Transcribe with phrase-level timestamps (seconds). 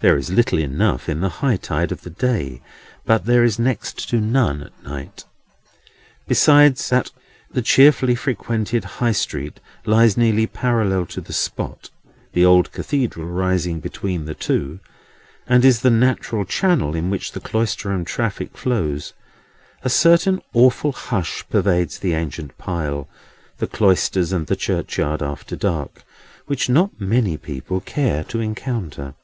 [0.00, 2.60] There is little enough in the high tide of the day,
[3.06, 5.24] but there is next to none at night.
[6.28, 7.10] Besides that
[7.50, 11.88] the cheerfully frequented High Street lies nearly parallel to the spot
[12.34, 14.78] (the old Cathedral rising between the two),
[15.46, 19.14] and is the natural channel in which the Cloisterham traffic flows,
[19.82, 23.08] a certain awful hush pervades the ancient pile,
[23.56, 26.02] the cloisters, and the churchyard, after dark,
[26.44, 29.14] which not many people care to encounter.